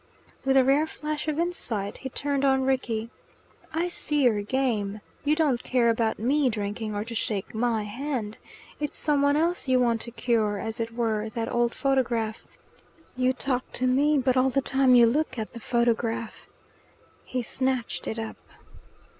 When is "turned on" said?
2.09-2.63